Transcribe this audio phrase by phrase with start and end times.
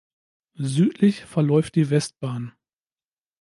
[0.55, 2.53] Südlich verläuft die Westbahn.